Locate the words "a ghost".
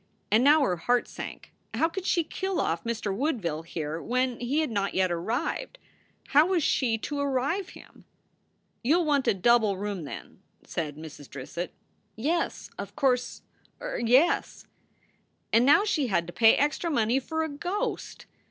17.43-18.25